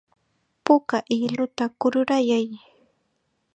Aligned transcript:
Puka 0.63 0.97
hiluta 1.13 1.65
kururayay. 1.79 2.47